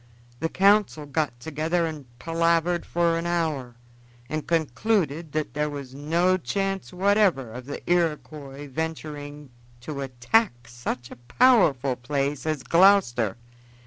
The 0.39 0.49
council 0.49 1.05
got 1.05 1.39
together 1.39 1.85
and 1.85 2.07
palavered 2.17 2.87
for 2.87 3.19
an 3.19 3.27
hour, 3.27 3.75
and 4.27 4.47
concluded 4.47 5.31
that 5.33 5.53
there 5.53 5.69
was 5.69 5.93
no 5.93 6.37
chance 6.37 6.91
whatever 6.91 7.51
of 7.51 7.67
the 7.67 7.87
Iroquois 7.87 8.67
venturing 8.67 9.51
to 9.81 10.01
attack 10.01 10.67
such 10.67 11.11
a 11.11 11.17
powerful 11.37 11.95
place 11.95 12.47
as 12.47 12.63
Gloucester. 12.63 13.37